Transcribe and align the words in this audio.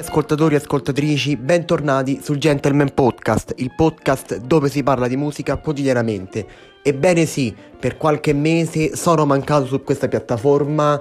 Ascoltatori 0.00 0.54
e 0.54 0.56
ascoltatrici, 0.56 1.36
bentornati 1.36 2.20
sul 2.22 2.38
Gentleman 2.38 2.94
Podcast, 2.94 3.52
il 3.58 3.74
podcast 3.76 4.38
dove 4.38 4.70
si 4.70 4.82
parla 4.82 5.06
di 5.06 5.16
musica 5.18 5.58
quotidianamente. 5.58 6.46
Ebbene 6.82 7.26
sì, 7.26 7.54
per 7.78 7.98
qualche 7.98 8.32
mese 8.32 8.96
sono 8.96 9.26
mancato 9.26 9.66
su 9.66 9.84
questa 9.84 10.08
piattaforma. 10.08 10.98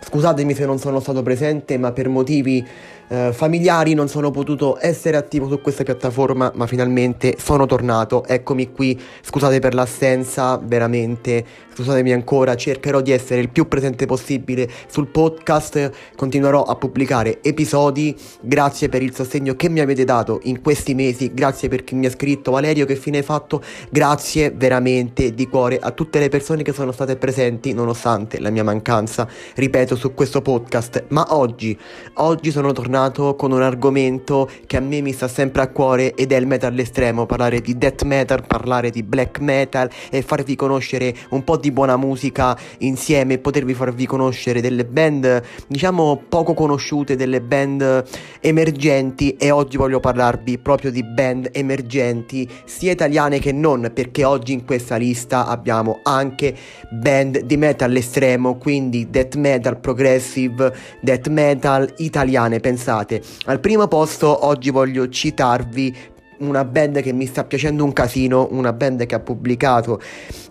Scusatemi 0.00 0.54
se 0.54 0.64
non 0.64 0.78
sono 0.78 1.00
stato 1.00 1.22
presente, 1.22 1.76
ma 1.76 1.92
per 1.92 2.08
motivi 2.08 2.66
eh, 3.12 3.32
familiari 3.32 3.92
non 3.94 4.06
sono 4.06 4.30
potuto 4.30 4.78
essere 4.80 5.16
attivo 5.16 5.48
su 5.48 5.60
questa 5.60 5.82
piattaforma, 5.82 6.52
ma 6.54 6.68
finalmente 6.68 7.34
sono 7.40 7.66
tornato. 7.66 8.24
Eccomi 8.24 8.70
qui. 8.70 8.98
Scusate 9.20 9.58
per 9.58 9.74
l'assenza, 9.74 10.56
veramente. 10.62 11.44
Scusatemi 11.74 12.12
ancora, 12.12 12.54
cercherò 12.54 13.00
di 13.00 13.10
essere 13.10 13.40
il 13.40 13.48
più 13.48 13.66
presente 13.66 14.06
possibile 14.06 14.70
sul 14.86 15.08
podcast. 15.08 15.90
Continuerò 16.14 16.62
a 16.62 16.76
pubblicare 16.76 17.40
episodi. 17.42 18.14
Grazie 18.42 18.88
per 18.88 19.02
il 19.02 19.12
sostegno 19.12 19.56
che 19.56 19.68
mi 19.68 19.80
avete 19.80 20.04
dato 20.04 20.38
in 20.44 20.60
questi 20.60 20.94
mesi. 20.94 21.32
Grazie 21.34 21.68
per 21.68 21.82
chi 21.82 21.96
mi 21.96 22.06
ha 22.06 22.10
scritto 22.10 22.52
Valerio, 22.52 22.86
che 22.86 22.94
fine 22.94 23.18
hai 23.18 23.24
fatto? 23.24 23.60
Grazie 23.90 24.52
veramente 24.52 25.34
di 25.34 25.48
cuore 25.48 25.78
a 25.80 25.90
tutte 25.90 26.20
le 26.20 26.28
persone 26.28 26.62
che 26.62 26.72
sono 26.72 26.92
state 26.92 27.16
presenti 27.16 27.72
nonostante 27.72 28.38
la 28.38 28.50
mia 28.50 28.62
mancanza, 28.62 29.26
ripeto, 29.56 29.96
su 29.96 30.14
questo 30.14 30.42
podcast. 30.42 31.06
Ma 31.08 31.26
oggi, 31.30 31.76
oggi 32.14 32.52
sono 32.52 32.70
tornato 32.70 32.98
tornato 33.00 33.34
con 33.34 33.52
un 33.52 33.62
argomento 33.62 34.50
che 34.66 34.76
a 34.76 34.80
me 34.80 35.00
mi 35.00 35.12
sta 35.12 35.28
sempre 35.28 35.62
a 35.62 35.68
cuore 35.68 36.14
ed 36.14 36.32
è 36.32 36.36
il 36.36 36.46
metal 36.46 36.78
estremo, 36.78 37.24
parlare 37.24 37.60
di 37.60 37.78
death 37.78 38.02
metal, 38.02 38.44
parlare 38.46 38.90
di 38.90 39.02
black 39.02 39.40
metal 39.40 39.88
e 40.10 40.20
farvi 40.22 40.54
conoscere 40.56 41.14
un 41.30 41.42
po' 41.44 41.56
di 41.56 41.70
buona 41.70 41.96
musica 41.96 42.56
insieme, 42.78 43.38
potervi 43.38 43.72
farvi 43.74 44.06
conoscere 44.06 44.60
delle 44.60 44.84
band 44.84 45.42
diciamo 45.66 46.22
poco 46.28 46.52
conosciute, 46.52 47.16
delle 47.16 47.40
band 47.40 48.04
emergenti 48.40 49.36
e 49.36 49.50
oggi 49.50 49.76
voglio 49.76 50.00
parlarvi 50.00 50.58
proprio 50.58 50.90
di 50.90 51.02
band 51.02 51.50
emergenti 51.52 52.48
sia 52.64 52.92
italiane 52.92 53.38
che 53.38 53.52
non 53.52 53.90
perché 53.94 54.24
oggi 54.24 54.52
in 54.52 54.64
questa 54.64 54.96
lista 54.96 55.46
abbiamo 55.46 56.00
anche 56.02 56.54
band 56.90 57.40
di 57.40 57.56
metal 57.56 57.94
estremo, 57.94 58.56
quindi 58.56 59.08
death 59.08 59.36
metal, 59.36 59.78
progressive, 59.78 60.72
death 61.00 61.28
metal 61.28 61.92
italiane, 61.98 62.60
pensate 62.60 62.89
pensate. 62.90 63.22
Al 63.46 63.60
primo 63.60 63.86
posto 63.86 64.46
oggi 64.46 64.70
voglio 64.70 65.08
citarvi 65.08 65.96
una 66.40 66.64
band 66.64 67.00
che 67.00 67.12
mi 67.12 67.26
sta 67.26 67.44
piacendo 67.44 67.84
un 67.84 67.92
casino, 67.92 68.48
una 68.50 68.72
band 68.72 69.04
che 69.06 69.14
ha 69.14 69.20
pubblicato 69.20 70.00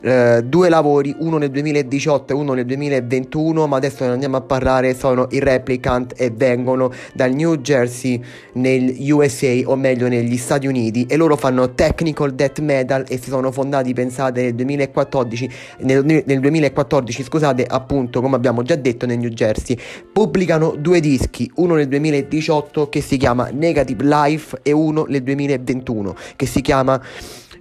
eh, 0.01 0.41
due 0.43 0.69
lavori, 0.69 1.15
uno 1.19 1.37
nel 1.37 1.49
2018 1.49 2.33
e 2.33 2.35
uno 2.35 2.53
nel 2.53 2.65
2021, 2.65 3.67
ma 3.67 3.77
adesso 3.77 4.05
ne 4.05 4.11
andiamo 4.11 4.37
a 4.37 4.41
parlare, 4.41 4.93
sono 4.93 5.27
i 5.31 5.39
Replicant 5.39 6.13
e 6.15 6.29
vengono 6.29 6.91
dal 7.13 7.33
New 7.33 7.55
Jersey 7.55 8.21
nel 8.53 8.95
USA, 9.11 9.61
o 9.65 9.75
meglio 9.75 10.07
negli 10.07 10.37
Stati 10.37 10.67
Uniti, 10.67 11.05
e 11.07 11.15
loro 11.15 11.35
fanno 11.35 11.73
technical 11.73 12.33
death 12.33 12.59
metal 12.59 13.05
e 13.07 13.17
si 13.17 13.29
sono 13.29 13.51
fondati, 13.51 13.93
pensate, 13.93 14.43
nel 14.43 14.55
2014, 14.55 15.49
nel, 15.79 16.23
nel 16.25 16.39
2014, 16.39 17.23
scusate, 17.23 17.65
appunto, 17.65 18.21
come 18.21 18.35
abbiamo 18.35 18.61
già 18.61 18.75
detto, 18.75 19.05
nel 19.05 19.17
New 19.17 19.29
Jersey. 19.29 19.77
Pubblicano 20.11 20.75
due 20.77 20.99
dischi, 20.99 21.49
uno 21.55 21.75
nel 21.75 21.87
2018 21.87 22.89
che 22.89 23.01
si 23.01 23.17
chiama 23.17 23.49
Negative 23.51 24.03
Life 24.03 24.59
e 24.61 24.71
uno 24.71 25.05
nel 25.07 25.23
2021 25.23 25.78
2021 25.79 26.15
che 26.35 26.45
si 26.45 26.61
chiama 26.61 27.01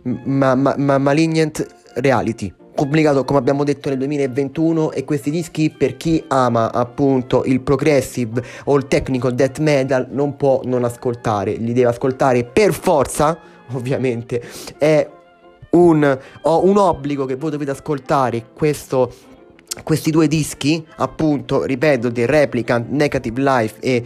ma- 0.02 0.54
ma- 0.54 0.74
ma- 0.76 0.98
Malignant 0.98 1.66
Reality. 1.94 2.52
Pubblicato 2.74 3.24
come 3.24 3.40
abbiamo 3.40 3.64
detto 3.64 3.88
nel 3.88 3.98
2021 3.98 4.92
e 4.92 5.04
questi 5.04 5.30
dischi 5.30 5.68
per 5.70 5.96
chi 5.96 6.22
ama 6.28 6.72
appunto 6.72 7.42
il 7.44 7.60
progressive 7.60 8.40
o 8.66 8.76
il 8.76 8.86
technical 8.86 9.34
death 9.34 9.58
metal 9.58 10.06
non 10.10 10.36
può 10.36 10.60
non 10.64 10.84
ascoltare, 10.84 11.54
li 11.54 11.72
deve 11.72 11.88
ascoltare 11.88 12.44
per 12.44 12.72
forza 12.72 13.36
ovviamente. 13.72 14.40
È 14.78 15.08
un, 15.70 16.18
un 16.42 16.76
obbligo 16.76 17.24
che 17.24 17.34
voi 17.34 17.50
dovete 17.50 17.72
ascoltare 17.72 18.44
questo 18.54 19.12
questi 19.84 20.10
due 20.10 20.26
dischi, 20.26 20.84
appunto, 20.96 21.62
ripeto, 21.62 22.10
The 22.10 22.26
Replicant, 22.26 22.88
Negative 22.88 23.40
Life 23.40 23.76
e 23.78 24.02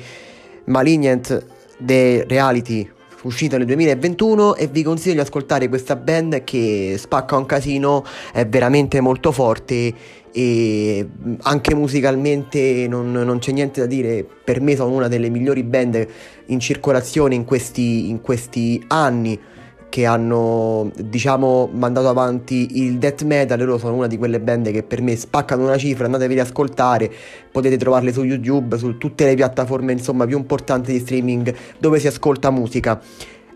Malignant 0.64 1.46
The 1.78 2.26
Reality 2.28 2.86
uscito 3.22 3.56
nel 3.56 3.66
2021 3.66 4.56
e 4.56 4.66
vi 4.66 4.82
consiglio 4.82 5.14
di 5.14 5.20
ascoltare 5.20 5.68
questa 5.68 5.96
band 5.96 6.44
che 6.44 6.96
spacca 6.98 7.36
un 7.36 7.46
casino, 7.46 8.04
è 8.32 8.46
veramente 8.46 9.00
molto 9.00 9.32
forte 9.32 9.94
e 10.32 11.08
anche 11.42 11.74
musicalmente 11.74 12.86
non, 12.88 13.12
non, 13.12 13.38
c'è 13.38 13.52
niente 13.52 13.80
da 13.80 13.86
dire, 13.86 14.24
per 14.44 14.60
me 14.60 14.74
sono 14.74 14.94
una 14.94 15.08
delle 15.08 15.28
migliori 15.28 15.62
band 15.62 16.06
in 16.46 16.58
circolazione 16.58 17.34
in 17.34 17.44
questi, 17.44 18.08
in 18.08 18.20
questi 18.20 18.82
anni 18.88 19.38
che 19.92 20.06
hanno 20.06 20.90
diciamo 20.96 21.68
mandato 21.70 22.08
avanti 22.08 22.82
il 22.82 22.96
death 22.96 23.24
metal 23.24 23.58
loro 23.58 23.76
sono 23.76 23.96
una 23.96 24.06
di 24.06 24.16
quelle 24.16 24.40
band 24.40 24.70
che 24.70 24.82
per 24.82 25.02
me 25.02 25.14
spaccano 25.14 25.64
una 25.64 25.76
cifra 25.76 26.06
andatevi 26.06 26.32
ad 26.38 26.46
ascoltare 26.46 27.12
potete 27.50 27.76
trovarle 27.76 28.10
su 28.10 28.22
youtube 28.24 28.78
su 28.78 28.96
tutte 28.96 29.26
le 29.26 29.34
piattaforme 29.34 29.92
insomma 29.92 30.24
più 30.24 30.38
importanti 30.38 30.92
di 30.92 30.98
streaming 30.98 31.54
dove 31.76 31.98
si 31.98 32.06
ascolta 32.06 32.50
musica 32.50 32.98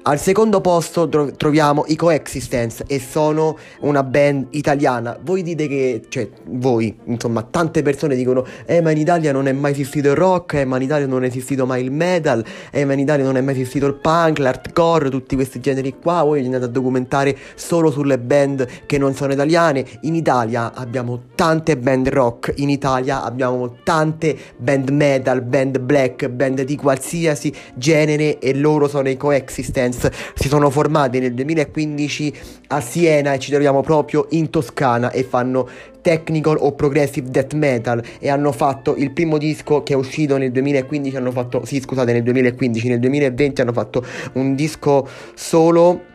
al 0.08 0.20
secondo 0.20 0.60
posto 0.60 1.08
tro- 1.08 1.32
troviamo 1.32 1.84
i 1.88 1.96
Coexistence 1.96 2.84
e 2.86 3.00
sono 3.00 3.58
una 3.80 4.04
band 4.04 4.46
italiana. 4.50 5.18
Voi 5.20 5.42
dite 5.42 5.66
che, 5.66 6.02
cioè 6.08 6.28
voi, 6.44 6.96
insomma, 7.06 7.42
tante 7.42 7.82
persone 7.82 8.14
dicono 8.14 8.46
eh 8.66 8.80
ma 8.80 8.92
in 8.92 8.98
Italia 8.98 9.32
non 9.32 9.48
è 9.48 9.52
mai 9.52 9.72
esistito 9.72 10.10
il 10.10 10.14
rock, 10.14 10.54
eh 10.54 10.64
ma 10.64 10.76
in 10.76 10.82
Italia 10.82 11.06
non 11.08 11.24
è 11.24 11.26
esistito 11.26 11.66
mai 11.66 11.82
il 11.82 11.90
metal, 11.90 12.44
eh 12.70 12.84
ma 12.84 12.92
in 12.92 13.00
Italia 13.00 13.24
non 13.24 13.36
è 13.36 13.40
mai 13.40 13.54
esistito 13.54 13.86
il 13.86 13.94
punk, 13.94 14.38
l'hardcore, 14.38 15.10
tutti 15.10 15.34
questi 15.34 15.58
generi 15.58 15.96
qua. 16.00 16.22
Voi 16.22 16.44
andate 16.44 16.64
a 16.64 16.68
documentare 16.68 17.36
solo 17.56 17.90
sulle 17.90 18.18
band 18.18 18.64
che 18.86 18.98
non 18.98 19.12
sono 19.14 19.32
italiane. 19.32 19.84
In 20.02 20.14
Italia 20.14 20.72
abbiamo 20.72 21.22
tante 21.34 21.76
band 21.76 22.08
rock, 22.10 22.52
in 22.58 22.70
Italia 22.70 23.24
abbiamo 23.24 23.78
tante 23.82 24.36
band 24.56 24.88
metal, 24.90 25.42
band 25.42 25.80
black, 25.80 26.28
band 26.28 26.62
di 26.62 26.76
qualsiasi 26.76 27.52
genere 27.74 28.38
e 28.38 28.54
loro 28.54 28.86
sono 28.86 29.08
i 29.08 29.16
Coexistence 29.16 29.94
Dance 29.96 30.12
si 30.34 30.48
sono 30.48 30.70
formati 30.70 31.18
nel 31.18 31.34
2015 31.34 32.34
a 32.68 32.80
Siena 32.80 33.32
e 33.32 33.38
ci 33.38 33.50
troviamo 33.50 33.80
proprio 33.80 34.26
in 34.30 34.50
Toscana 34.50 35.10
e 35.10 35.24
fanno 35.24 35.68
technical 36.02 36.56
o 36.60 36.72
progressive 36.72 37.30
death 37.30 37.54
metal 37.54 38.02
e 38.18 38.28
hanno 38.28 38.52
fatto 38.52 38.94
il 38.94 39.12
primo 39.12 39.38
disco 39.38 39.82
che 39.82 39.94
è 39.94 39.96
uscito 39.96 40.36
nel 40.36 40.52
2015 40.52 41.16
hanno 41.16 41.32
fatto 41.32 41.64
sì 41.64 41.80
scusate 41.80 42.12
nel 42.12 42.22
2015 42.22 42.88
nel 42.88 43.00
2020 43.00 43.60
hanno 43.60 43.72
fatto 43.72 44.04
un 44.34 44.54
disco 44.54 45.08
solo 45.34 46.14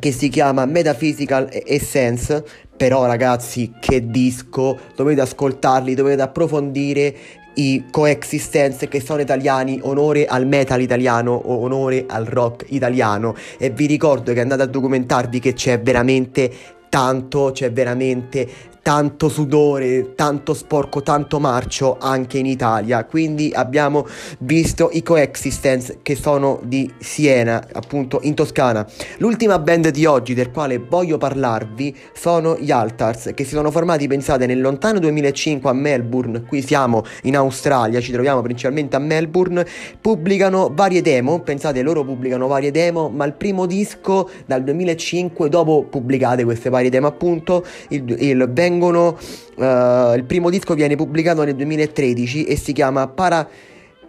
che 0.00 0.10
si 0.10 0.28
chiama 0.28 0.64
Metaphysical 0.64 1.48
Essence 1.50 2.44
però 2.76 3.06
ragazzi 3.06 3.72
che 3.80 4.08
disco! 4.08 4.78
Dovete 4.96 5.20
ascoltarli 5.20 5.94
dovete 5.94 6.22
approfondire 6.22 7.14
i 7.58 7.86
coexistence 7.90 8.88
che 8.88 9.00
sono 9.00 9.20
italiani, 9.20 9.80
onore 9.82 10.26
al 10.26 10.46
metal 10.46 10.80
italiano 10.80 11.32
o 11.32 11.60
onore 11.60 12.04
al 12.06 12.24
rock 12.24 12.66
italiano. 12.68 13.34
E 13.58 13.70
vi 13.70 13.86
ricordo 13.86 14.32
che 14.32 14.40
andate 14.40 14.62
a 14.62 14.66
documentarvi 14.66 15.40
che 15.40 15.52
c'è 15.52 15.80
veramente 15.80 16.50
tanto, 16.88 17.50
c'è 17.52 17.70
veramente 17.70 18.48
tanto 18.88 19.28
sudore, 19.28 20.14
tanto 20.14 20.54
sporco, 20.54 21.02
tanto 21.02 21.38
marcio 21.38 21.98
anche 22.00 22.38
in 22.38 22.46
Italia. 22.46 23.04
Quindi 23.04 23.52
abbiamo 23.54 24.06
visto 24.38 24.88
i 24.90 25.02
Coexistence 25.02 25.98
che 26.00 26.16
sono 26.16 26.58
di 26.64 26.90
Siena, 26.98 27.62
appunto 27.74 28.18
in 28.22 28.34
Toscana. 28.34 28.86
L'ultima 29.18 29.58
band 29.58 29.90
di 29.90 30.06
oggi 30.06 30.32
del 30.32 30.50
quale 30.50 30.78
voglio 30.78 31.18
parlarvi 31.18 31.94
sono 32.14 32.56
gli 32.58 32.70
Altars 32.70 33.32
che 33.34 33.44
si 33.44 33.50
sono 33.50 33.70
formati, 33.70 34.06
pensate, 34.06 34.46
nel 34.46 34.58
lontano 34.58 34.98
2005 35.00 35.68
a 35.68 35.74
Melbourne. 35.74 36.44
Qui 36.44 36.62
siamo 36.62 37.04
in 37.24 37.36
Australia, 37.36 38.00
ci 38.00 38.10
troviamo 38.10 38.40
principalmente 38.40 38.96
a 38.96 39.00
Melbourne. 39.00 39.66
Pubblicano 40.00 40.72
varie 40.72 41.02
demo, 41.02 41.40
pensate, 41.40 41.82
loro 41.82 42.06
pubblicano 42.06 42.46
varie 42.46 42.70
demo, 42.70 43.10
ma 43.10 43.26
il 43.26 43.34
primo 43.34 43.66
disco 43.66 44.30
dal 44.46 44.64
2005 44.64 45.50
dopo 45.50 45.84
pubblicate 45.90 46.42
queste 46.44 46.70
varie 46.70 46.88
demo 46.88 47.06
appunto 47.06 47.66
il, 47.88 48.16
il 48.18 48.48
Bang 48.48 48.76
vengono... 48.78 49.18
Uh, 49.56 50.14
il 50.14 50.22
primo 50.24 50.50
disco 50.50 50.74
viene 50.74 50.94
pubblicato 50.94 51.42
nel 51.42 51.56
2013 51.56 52.44
e 52.44 52.56
si 52.56 52.72
chiama 52.72 53.08
Para... 53.08 53.48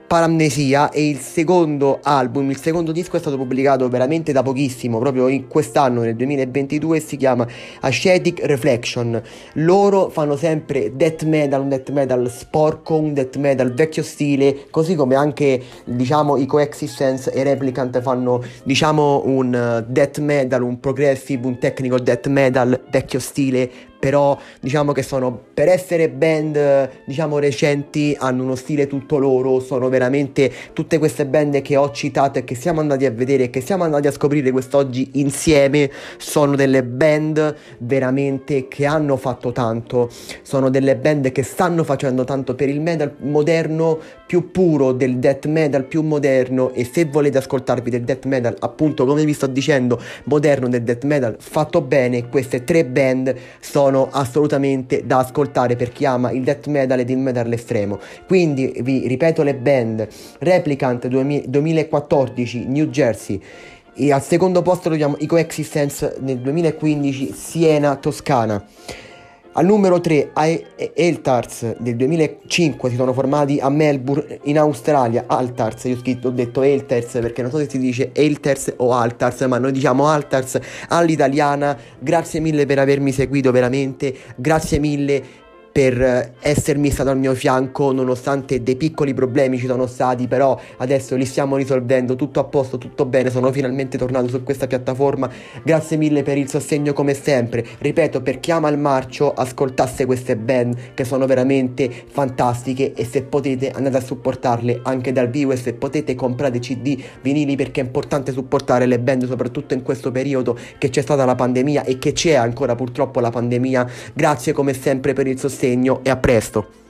Paramnesia 0.09 0.89
e 0.89 1.07
il 1.07 1.19
secondo 1.19 1.99
album, 2.01 2.49
il 2.49 2.57
secondo 2.57 2.91
disco 2.91 3.15
è 3.15 3.19
stato 3.19 3.37
pubblicato 3.37 3.87
veramente 3.89 4.31
da 4.31 4.41
pochissimo, 4.41 4.97
proprio 4.97 5.27
in 5.27 5.47
quest'anno, 5.47 6.01
nel 6.01 6.15
2022, 6.15 6.97
e 6.97 6.99
si 6.99 7.15
chiama 7.15 7.45
Ascetic 7.81 8.43
Reflection. 8.43 9.21
Loro 9.53 10.09
fanno 10.09 10.35
sempre 10.35 10.95
death 10.95 11.25
metal, 11.25 11.61
un 11.61 11.69
death 11.69 11.91
metal 11.91 12.27
sporco, 12.31 12.95
un 12.95 13.13
death 13.13 13.37
metal 13.37 13.71
vecchio 13.71 14.01
stile, 14.01 14.65
così 14.71 14.95
come 14.95 15.13
anche, 15.13 15.61
diciamo, 15.83 16.37
i 16.37 16.47
Coexistence 16.47 17.31
e 17.31 17.43
Replicant 17.43 18.01
fanno, 18.01 18.41
diciamo, 18.63 19.21
un 19.25 19.85
death 19.87 20.17
metal, 20.17 20.63
un 20.63 20.79
progressive, 20.79 21.45
un 21.45 21.59
technical 21.59 22.01
death 22.01 22.25
metal 22.25 22.81
vecchio 22.89 23.19
stile, 23.19 23.69
però 23.99 24.37
diciamo 24.61 24.93
che 24.93 25.03
sono 25.03 25.37
per 25.53 25.67
essere 25.67 26.09
band 26.09 26.89
diciamo 27.05 27.37
recenti 27.37 28.15
hanno 28.17 28.43
uno 28.43 28.55
stile 28.55 28.87
tutto 28.87 29.17
loro, 29.17 29.59
sono 29.59 29.89
veramente 29.89 30.51
tutte 30.73 30.97
queste 30.97 31.25
band 31.25 31.61
che 31.61 31.75
ho 31.75 31.91
citato 31.91 32.39
e 32.39 32.43
che 32.45 32.55
siamo 32.55 32.79
andati 32.79 33.05
a 33.05 33.11
vedere 33.11 33.45
e 33.45 33.49
che 33.49 33.61
siamo 33.61 33.83
andati 33.83 34.07
a 34.07 34.11
scoprire 34.11 34.51
quest'oggi 34.51 35.11
insieme 35.13 35.91
sono 36.17 36.55
delle 36.55 36.83
band 36.83 37.55
veramente 37.79 38.67
che 38.67 38.85
hanno 38.85 39.17
fatto 39.17 39.51
tanto, 39.51 40.09
sono 40.41 40.69
delle 40.69 40.95
band 40.95 41.31
che 41.31 41.43
stanno 41.43 41.83
facendo 41.83 42.23
tanto 42.23 42.55
per 42.55 42.69
il 42.69 42.79
metal 42.79 43.15
moderno 43.19 43.99
più 44.25 44.51
puro, 44.51 44.93
del 44.93 45.17
death 45.17 45.47
metal 45.47 45.85
più 45.85 46.03
moderno 46.03 46.71
e 46.71 46.85
se 46.85 47.05
volete 47.05 47.39
ascoltarvi 47.39 47.89
del 47.89 48.03
death 48.03 48.25
metal 48.25 48.55
appunto 48.59 49.05
come 49.05 49.25
vi 49.25 49.33
sto 49.33 49.47
dicendo 49.47 49.99
moderno 50.25 50.69
del 50.69 50.83
death 50.83 51.03
metal 51.03 51.35
fatto 51.39 51.81
bene, 51.81 52.29
queste 52.29 52.63
tre 52.63 52.85
band 52.85 53.35
sono 53.59 53.88
sono 53.89 54.07
assolutamente 54.11 55.03
da 55.05 55.17
ascoltare 55.17 55.75
per 55.75 55.91
chi 55.91 56.05
ama 56.05 56.29
il 56.31 56.43
death 56.43 56.67
metal 56.67 56.99
ed 56.99 57.09
il 57.09 57.17
metal 57.17 57.45
all'estremo. 57.45 57.99
Quindi 58.27 58.71
vi 58.81 59.07
ripeto 59.07 59.41
le 59.41 59.55
band 59.55 60.07
Replicant 60.39 61.07
2014 61.07 62.65
New 62.67 62.85
Jersey 62.85 63.41
e 63.95 64.13
al 64.13 64.21
secondo 64.21 64.61
posto 64.61 64.89
troviamo 64.89 65.15
i 65.19 65.25
Coexistence 65.25 66.17
nel 66.19 66.37
2015 66.39 67.33
Siena 67.33 67.95
Toscana. 67.95 68.63
Al 69.53 69.65
numero 69.65 69.99
3 69.99 70.31
Eltars 70.93 71.75
del 71.79 71.95
2005 71.95 72.89
si 72.89 72.95
sono 72.95 73.13
formati 73.13 73.59
a 73.59 73.69
Melbourne 73.69 74.39
in 74.43 74.59
Australia. 74.59 75.23
Altars, 75.25 75.85
io 75.85 75.95
ho, 75.95 75.97
scritto, 75.97 76.27
ho 76.27 76.31
detto 76.31 76.61
Elters 76.61 77.13
perché 77.13 77.41
non 77.41 77.49
so 77.49 77.57
se 77.57 77.67
si 77.67 77.79
dice 77.79 78.11
Elters 78.13 78.73
o 78.77 78.93
Altars, 78.93 79.41
ma 79.41 79.57
noi 79.57 79.71
diciamo 79.71 80.07
Altars 80.07 80.59
all'italiana. 80.89 81.75
Grazie 81.97 82.39
mille 82.39 82.67
per 82.67 82.77
avermi 82.77 83.11
seguito 83.11 83.51
veramente, 83.51 84.15
grazie 84.35 84.77
mille 84.77 85.23
per 85.71 86.33
essermi 86.39 86.89
stato 86.89 87.09
al 87.09 87.17
mio 87.17 87.35
fianco 87.35 87.91
nonostante 87.91 88.63
dei 88.63 88.75
piccoli 88.75 89.13
problemi 89.13 89.57
ci 89.57 89.67
sono 89.67 89.85
stati 89.85 90.27
però 90.27 90.59
adesso 90.77 91.15
li 91.15 91.25
stiamo 91.25 91.57
risolvendo 91.57 92.15
tutto 92.15 92.39
a 92.39 92.43
posto 92.43 92.77
tutto 92.77 93.05
bene 93.05 93.29
sono 93.29 93.51
finalmente 93.51 93.97
tornato 93.97 94.27
su 94.27 94.43
questa 94.43 94.67
piattaforma. 94.67 95.29
Grazie 95.63 95.97
mille 95.97 96.23
per 96.23 96.37
il 96.37 96.49
sostegno 96.49 96.93
come 96.93 97.13
sempre. 97.13 97.65
Ripeto 97.77 98.21
per 98.21 98.39
chi 98.39 98.51
ama 98.51 98.69
il 98.69 98.77
marcio 98.77 99.33
ascoltasse 99.33 100.05
queste 100.05 100.35
band 100.35 100.93
che 100.93 101.03
sono 101.03 101.25
veramente 101.25 101.89
fantastiche 102.09 102.93
e 102.93 103.05
se 103.05 103.23
potete 103.23 103.71
andate 103.71 103.97
a 103.97 104.01
supportarle 104.01 104.81
anche 104.83 105.11
dal 105.11 105.29
vivo 105.29 105.51
e 105.51 105.57
se 105.57 105.73
potete 105.73 106.15
comprate 106.15 106.59
cd 106.59 106.97
vinili 107.21 107.55
perché 107.55 107.81
è 107.81 107.83
importante 107.83 108.31
supportare 108.31 108.85
le 108.85 108.99
band 108.99 109.27
soprattutto 109.27 109.73
in 109.73 109.83
questo 109.83 110.11
periodo 110.11 110.57
che 110.77 110.89
c'è 110.89 111.01
stata 111.01 111.25
la 111.25 111.35
pandemia 111.35 111.83
e 111.83 111.99
che 111.99 112.13
c'è 112.13 112.33
ancora 112.33 112.75
purtroppo 112.75 113.19
la 113.19 113.29
pandemia. 113.29 113.87
Grazie 114.13 114.53
come 114.53 114.73
sempre 114.73 115.13
per 115.13 115.27
il 115.27 115.37
sostegno 115.37 115.58
sostegno 115.59 115.99
e 116.03 116.09
a 116.09 116.15
presto! 116.15 116.88